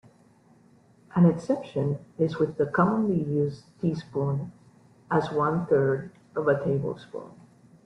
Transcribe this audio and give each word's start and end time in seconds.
An 1.13 1.27
exception 1.27 1.99
is 2.17 2.39
with 2.39 2.57
the 2.57 2.65
commonly 2.65 3.21
used 3.21 3.65
teaspoon 3.79 4.51
as 5.11 5.31
one-third 5.31 6.09
of 6.35 6.47
a 6.47 6.65
tablespoon. 6.65 7.29